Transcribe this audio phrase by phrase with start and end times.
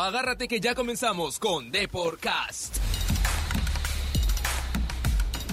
[0.00, 2.76] Agárrate que ya comenzamos con Deporcast.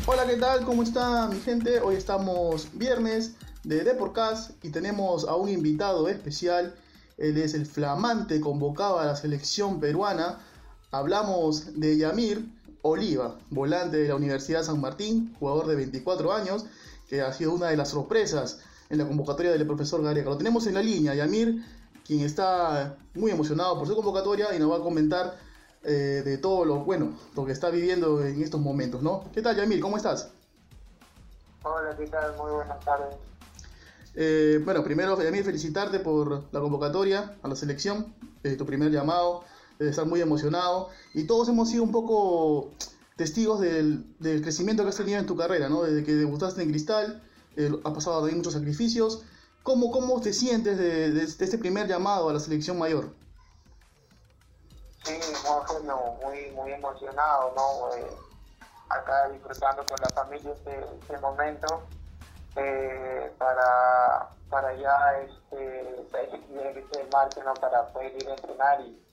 [0.06, 0.64] Hola, ¿qué tal?
[0.66, 1.80] ¿Cómo está mi gente?
[1.80, 6.76] Hoy estamos viernes de Deporcast y tenemos a un invitado especial.
[7.18, 10.38] Él es el flamante convocado a la selección peruana.
[10.92, 12.46] Hablamos de Yamir
[12.84, 16.68] Oliva, volante de la Universidad San Martín, jugador de 24 años,
[17.10, 18.60] que ha sido una de las sorpresas
[18.92, 20.30] en la convocatoria del profesor Gareca.
[20.30, 21.66] Lo tenemos en la línea, Yamir,
[22.06, 25.38] quien está muy emocionado por su convocatoria y nos va a comentar
[25.84, 29.24] eh, de todo lo bueno, lo que está viviendo en estos momentos, ¿no?
[29.34, 29.80] ¿Qué tal, Yamir?
[29.80, 30.30] ¿Cómo estás?
[31.64, 32.36] Hola, ¿qué tal?
[32.38, 33.16] Muy buenas tardes.
[34.14, 39.44] Eh, bueno, primero, Yamir, felicitarte por la convocatoria a la selección, eh, tu primer llamado,
[39.80, 42.72] estar muy emocionado y todos hemos sido un poco
[43.16, 45.84] testigos del, del, crecimiento que has tenido en tu carrera, ¿no?
[45.84, 47.22] Desde que debutaste en Cristal,
[47.56, 49.24] eh, has pasado también muchos sacrificios.
[49.66, 53.10] ¿Cómo, cómo te sientes de, de, de, este primer llamado a la selección mayor?
[55.04, 55.18] Sí,
[55.84, 57.96] no, muy, muy emocionado, ¿no?
[57.96, 58.08] Eh,
[58.90, 61.82] acá disfrutando con la familia este, este momento
[62.58, 66.06] eh, para, para ya este,
[66.80, 67.56] este martes, ¿no?
[67.56, 69.04] Para poder ir a entrenar y,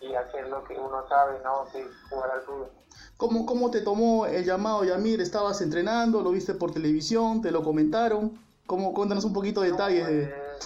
[0.00, 1.66] y hacer lo que uno sabe, ¿no?
[1.70, 2.70] Que jugar al fútbol.
[3.18, 5.20] ¿Cómo, ¿Cómo te tomó el llamado, Yamir?
[5.20, 6.22] ¿Estabas entrenando?
[6.22, 7.42] ¿Lo viste por televisión?
[7.42, 8.40] ¿Te lo comentaron?
[8.72, 10.06] ¿Cómo, cuéntanos un poquito de detalles.
[10.06, 10.22] De...
[10.22, 10.58] Eh,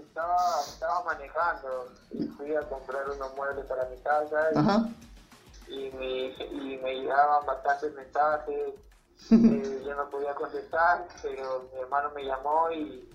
[0.00, 4.88] estaba, estaba manejando y fui a comprar unos muebles para mi casa y, Ajá.
[5.68, 8.72] y, me, y me llegaban bastantes mensajes.
[9.30, 13.06] eh, yo no podía contestar, pero mi hermano me llamó y,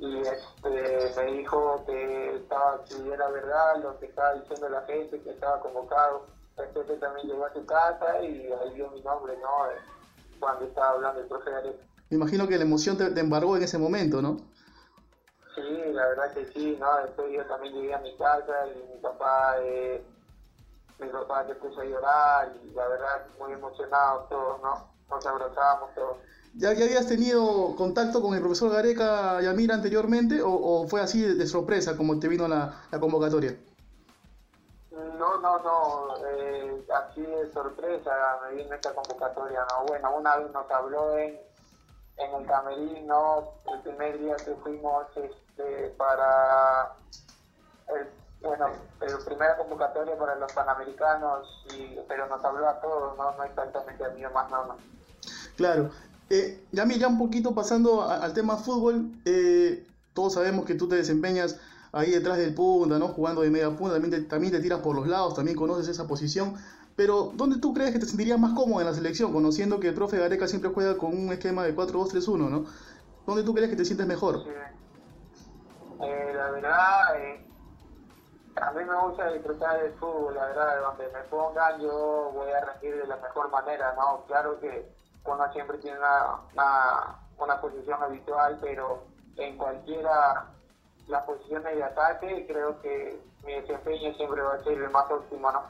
[0.00, 5.18] y este, me dijo que estaba si era verdad lo que estaba diciendo la gente,
[5.22, 6.26] que estaba convocado.
[6.58, 9.48] Entonces también llegó a su casa y ahí vio mi nombre, ¿no?
[10.38, 11.50] Cuando estaba hablando el profe.
[12.10, 14.36] Me imagino que la emoción te, te, embargó en ese momento, ¿no?
[15.54, 16.96] Sí, la verdad que sí, ¿no?
[17.02, 20.04] Después yo también llegué a mi casa y mi papá, eh,
[20.98, 24.88] mi papá se puso a llorar y la verdad muy emocionados todos, ¿no?
[25.08, 26.16] Nos abrazábamos todos.
[26.56, 31.20] ¿Ya, ¿Ya habías tenido contacto con el profesor Gareca Yamir anteriormente o, o fue así
[31.20, 33.56] de, de, sorpresa como te vino la, la convocatoria?
[34.92, 38.12] No, no, no, eh, así de sorpresa
[38.44, 39.86] me vino esta convocatoria, ¿no?
[39.86, 41.40] Bueno, una vez nos habló en,
[42.16, 46.94] en el camerino, el primer día que fuimos este, para,
[47.88, 48.08] el,
[48.40, 48.68] bueno,
[49.00, 54.04] la primera convocatoria para los Panamericanos, y, pero nos habló a todos, no, no exactamente
[54.04, 54.76] a mí más, no.
[55.56, 55.90] Claro.
[56.30, 60.88] Eh, Yamir, ya un poquito pasando a, al tema fútbol, eh, todos sabemos que tú
[60.88, 61.58] te desempeñas
[61.92, 63.08] ahí detrás del punta, ¿no?
[63.08, 66.06] Jugando de media punta, también te, también te tiras por los lados, también conoces esa
[66.06, 66.54] posición.
[66.96, 69.94] Pero, ¿dónde tú crees que te sentirías más cómodo en la selección, conociendo que el
[69.94, 72.64] profe Gareca siempre juega con un esquema de 4-2-3-1, ¿no?
[73.26, 74.42] ¿Dónde tú crees que te sientes mejor?
[76.02, 77.46] Eh, la verdad, eh,
[78.56, 82.64] a mí me gusta disfrutar del fútbol, la verdad, donde me pongan yo voy a
[82.64, 84.24] rendir de la mejor manera, ¿no?
[84.26, 84.88] Claro que
[85.24, 89.04] uno siempre tiene una, una, una posición habitual, pero
[89.36, 90.46] en cualquiera
[91.08, 95.50] las posiciones de ataque, creo que mi desempeño siempre va a ser el más óptimo,
[95.50, 95.62] ¿no?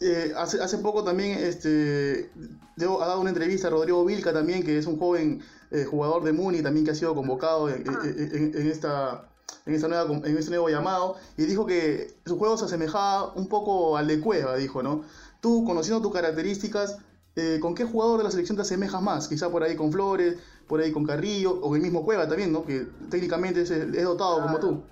[0.00, 2.30] Eh, hace, hace poco también este,
[2.76, 6.22] Debo, ha dado una entrevista a Rodrigo Vilca también, que es un joven eh, jugador
[6.22, 9.28] de Muni, también que ha sido convocado en, en, en, esta,
[9.64, 13.48] en, esta nueva, en este nuevo llamado, y dijo que su juego se asemejaba un
[13.48, 15.04] poco al de Cueva, dijo, ¿no?
[15.40, 16.98] Tú, conociendo tus características,
[17.34, 19.28] eh, ¿con qué jugador de la selección te asemejas más?
[19.28, 20.36] Quizá por ahí con Flores,
[20.66, 22.66] por ahí con Carrillo, o el mismo Cueva también, ¿no?
[22.66, 24.82] Que técnicamente es, es dotado como tú.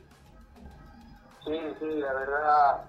[1.44, 2.84] Sí, sí, la verdad,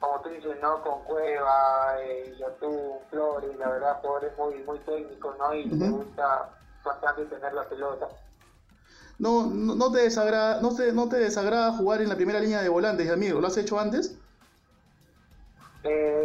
[0.00, 0.82] como tú dices, ¿no?
[0.82, 5.54] Con Cueva, eh, Yotú, Flores, la verdad, jugadores muy, muy técnicos, ¿no?
[5.54, 5.76] Y uh -huh.
[5.76, 6.50] me gusta
[6.84, 8.08] bastante tener la pelota.
[9.18, 12.62] No, no, no, te desagrada, no, te, ¿No te desagrada jugar en la primera línea
[12.62, 13.40] de volantes, amigo?
[13.40, 14.18] ¿Lo has hecho antes?
[15.84, 16.24] Eh,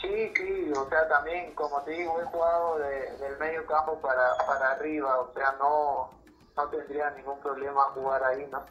[0.00, 4.34] Sí, sí, o sea, también, como te digo, he jugado de, del medio campo para,
[4.46, 6.10] para arriba, o sea, no,
[6.56, 8.64] no tendría ningún problema jugar ahí, ¿no?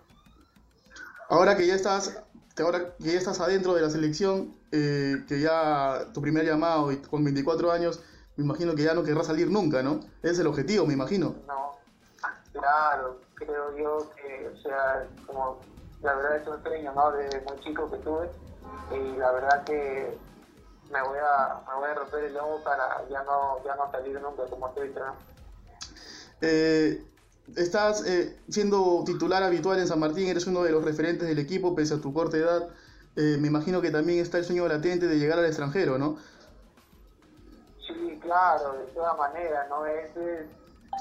[1.30, 2.22] Ahora que ya estás,
[2.62, 6.98] ahora que ya estás adentro de la selección, eh, que ya tu primer llamado y
[6.98, 8.01] con 24 años,
[8.36, 10.00] me imagino que ya no querrás salir nunca, ¿no?
[10.22, 11.36] Ese es el objetivo, me imagino.
[11.48, 11.78] No,
[12.54, 15.60] claro, creo yo que, o sea, como
[16.01, 17.12] la verdad es un sueño, ¿no?
[17.12, 18.30] Desde muy chico que tuve,
[18.92, 20.18] y la verdad que
[20.92, 24.19] me voy a, me voy a romper el lomo para ya no, ya no salir
[24.22, 25.19] nunca como estoy entrenando.
[26.42, 27.04] Eh,
[27.56, 31.75] estás eh, siendo titular habitual en San Martín, eres uno de los referentes del equipo
[31.75, 32.69] pese a tu corta edad.
[33.16, 36.18] Eh, me imagino que también está el sueño latente de llegar al extranjero, ¿no?
[37.88, 39.86] Sí, claro, de todas maneras, ¿no?
[39.86, 40.12] Es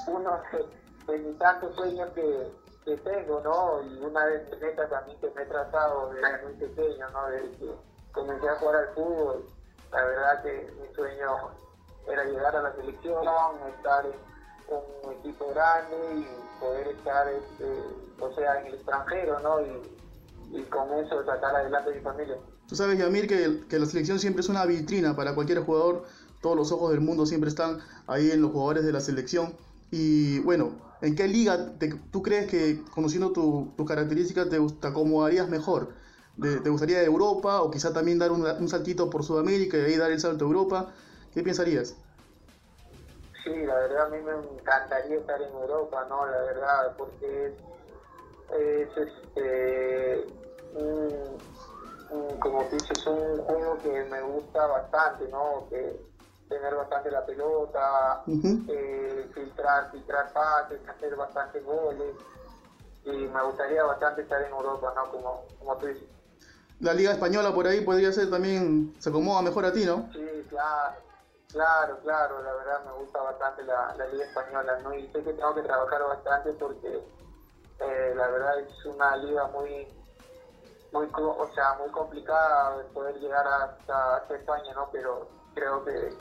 [0.07, 2.51] uno de, de mis tantos sueños que,
[2.85, 3.81] que tengo, ¿no?
[3.83, 7.27] Y una de mis metas también que me he trazado desde muy pequeño, ¿no?
[7.27, 7.71] Desde que
[8.11, 9.45] comencé a jugar al fútbol,
[9.91, 11.37] la verdad que mi sueño
[12.11, 13.23] era llegar a la selección,
[13.77, 14.13] estar en
[15.03, 17.65] un equipo grande y poder estar, este,
[18.19, 19.61] o sea, en el extranjero, ¿no?
[19.61, 22.35] Y, con eso sacar adelante a mi familia.
[22.67, 26.05] Tú sabes, Yamir, que, que la selección siempre es una vitrina para cualquier jugador.
[26.41, 29.53] Todos los ojos del mundo siempre están ahí en los jugadores de la selección.
[29.91, 30.71] Y bueno,
[31.01, 31.73] ¿en qué liga
[32.11, 35.93] tú crees que, conociendo tus tu características, te, te, acomodarías mejor?
[36.41, 40.11] ¿Te gustaría Europa o quizá también dar un, un, saltito por Sudamérica y ahí dar
[40.11, 40.93] el salto a Europa?
[41.33, 41.95] ¿Qué pensarías?
[43.49, 46.23] Sí, la verdad a mí me encantaría estar en Europa, ¿no?
[46.27, 50.25] La verdad, porque es, es este,
[50.75, 51.37] un,
[52.11, 55.65] un, como dices, un juego que me gusta bastante, ¿no?
[55.69, 55.99] Que
[56.47, 58.65] tener bastante la pelota, uh -huh.
[58.69, 62.15] eh, filtrar, filtrar pases, hacer bastantes goles.
[63.05, 65.11] Y me gustaría bastante estar en Europa, ¿no?
[65.11, 66.03] Como, como tú dices.
[66.81, 70.07] La Liga Española por ahí podría ser también, se acomoda mejor a ti, ¿no?
[70.13, 71.08] Sí, claro,
[71.51, 74.93] claro, claro, la verdad me gusta bastante la, la Liga Española, ¿no?
[74.93, 77.03] Y sé que tengo que trabajar bastante porque
[77.79, 79.87] eh, la verdad es una liga muy,
[80.91, 84.89] muy, o sea, muy complicada de poder llegar hasta, hasta España, ¿no?
[84.91, 86.13] Pero creo que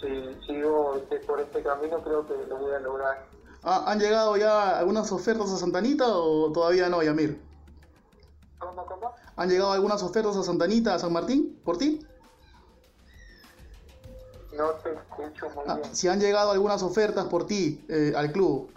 [0.00, 3.26] si sigo este, por este camino, creo que lo voy a lograr.
[3.62, 7.40] Ah, ¿Han llegado ya algunas ofertas a Santanita o todavía no, Yamir?
[8.58, 9.14] ¿Cómo, cómo?
[9.36, 12.04] ¿Han llegado algunas ofertas a Santanita, a San Martín, por ti?
[14.56, 15.94] No te escucho muy Ah, bien.
[15.94, 18.70] si han llegado algunas ofertas por ti eh, al club.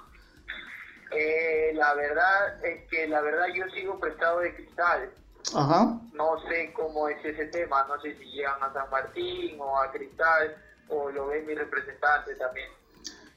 [1.12, 5.10] Eh, la verdad es que la verdad yo sigo prestado de cristal.
[5.54, 6.00] Ajá.
[6.14, 9.92] No sé cómo es ese tema, no sé si llegan a San Martín o a
[9.92, 10.56] Cristal
[10.90, 12.68] o lo ven mi representante también.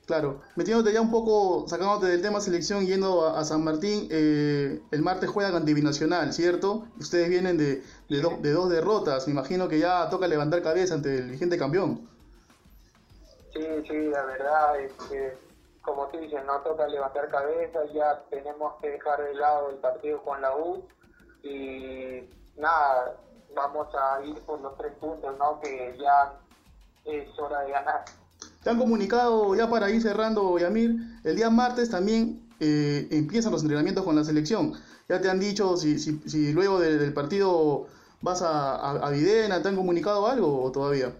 [0.07, 4.81] Claro, metiéndote ya un poco, sacándote del tema selección, yendo a, a San Martín, eh,
[4.91, 6.87] el martes juega con Binacional, ¿cierto?
[6.99, 10.95] Ustedes vienen de, de, do- de dos derrotas, me imagino que ya toca levantar cabeza
[10.95, 12.09] ante el vigente campeón.
[13.59, 15.37] Sí, sí, la verdad es que,
[15.83, 20.23] como tú dices, no toca levantar cabeza, ya tenemos que dejar de lado el partido
[20.23, 20.85] con la U
[21.43, 22.21] y
[22.57, 23.17] nada,
[23.57, 25.59] vamos a ir por los tres puntos, ¿no?
[25.61, 26.35] Que ya
[27.05, 28.05] es hora de ganar.
[28.63, 30.95] Te han comunicado, ya para ir cerrando, Yamir,
[31.25, 34.75] el día martes también eh, empiezan los entrenamientos con la selección.
[35.09, 37.87] Ya te han dicho si, si, si luego de- del partido
[38.23, 41.13] vas a, a Videna, ¿te han comunicado algo o todavía?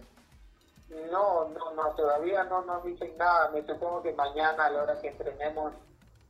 [1.11, 3.49] No, no, no, todavía no nos dicen nada.
[3.51, 5.73] Me supongo que mañana a la hora que entrenemos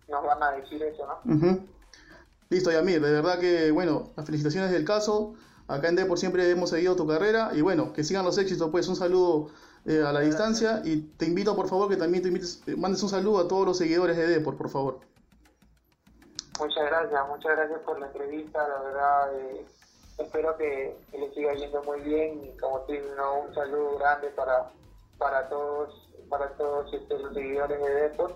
[0.08, 1.36] nos van a decir eso, ¿no?
[1.36, 1.68] Ujú.
[2.50, 5.36] Listo, Yamir, de verdad que, bueno, las felicitaciones del caso.
[5.68, 8.88] Acá en Depor siempre hemos seguido tu carrera y bueno, que sigan los éxitos, pues
[8.88, 9.52] un saludo
[9.86, 13.04] eh, a la distancia y te invito por favor que también te invites, eh, mandes
[13.04, 15.00] un saludo a todos los seguidores de Depor, por favor.
[16.60, 19.40] Muchas gracias, muchas gracias por la entrevista, la verdad.
[19.40, 19.66] eh,
[20.19, 23.42] espero que, que le siga yendo muy bien y como te digo, ¿no?
[23.48, 24.69] un saludo grande para,
[25.18, 28.36] para todos, para todos este, los seguidores de Deport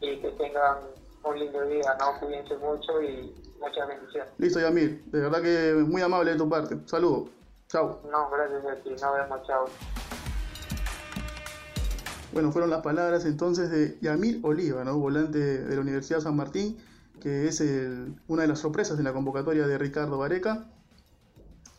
[0.00, 0.78] y que tengan
[1.24, 2.18] un lindo día, ¿no?
[2.20, 4.30] Cuídense mucho y muchas bendiciones.
[4.38, 6.76] Listo, Yamir, de verdad que muy amable de tu parte.
[6.86, 7.28] Saludo.
[7.68, 8.00] Chao.
[8.10, 9.66] No, gracias a ti, nos vemos, chao.
[12.32, 14.98] Bueno, fueron las palabras entonces de Yamir Oliva, ¿no?
[14.98, 16.78] volante de la Universidad San Martín,
[17.20, 20.64] que es el- una de las sorpresas en la convocatoria de Ricardo Vareca.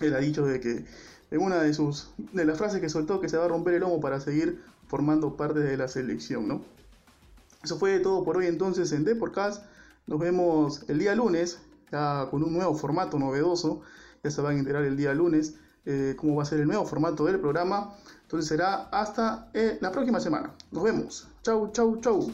[0.07, 0.85] Él ha dicho de que
[1.31, 3.81] en una de sus de las frases que soltó que se va a romper el
[3.81, 6.61] lomo para seguir formando parte de la selección, ¿no?
[7.63, 9.63] Eso fue todo por hoy entonces en Deporcast.
[10.05, 11.59] Nos vemos el día lunes,
[11.91, 13.81] ya con un nuevo formato novedoso.
[14.21, 15.55] Ya se van a enterar el día lunes
[15.85, 17.95] eh, cómo va a ser el nuevo formato del programa.
[18.23, 20.53] Entonces será hasta eh, la próxima semana.
[20.71, 21.27] Nos vemos.
[21.43, 22.31] Chau, chau, chau.